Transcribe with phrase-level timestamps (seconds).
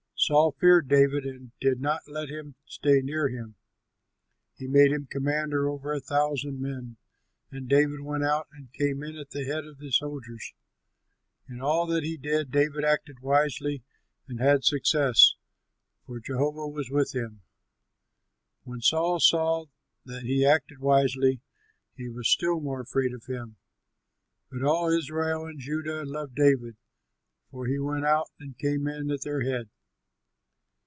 [0.23, 3.55] Saul feared David and did not let him stay near him.
[4.55, 6.95] He made him commander over a thousand men;
[7.51, 10.53] and David went out and came in at the head of the soldiers.
[11.49, 13.81] In all that he did David acted wisely
[14.27, 15.33] and had success,
[16.05, 17.41] for Jehovah was with him.
[18.63, 19.65] When Saul saw
[20.05, 21.41] that he acted wisely,
[21.95, 23.55] he was still more afraid of him.
[24.51, 26.77] But all Israel and Judah loved David,
[27.49, 29.69] for he went out and came in at their head.